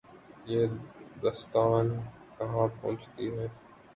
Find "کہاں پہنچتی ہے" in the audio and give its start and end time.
2.37-3.47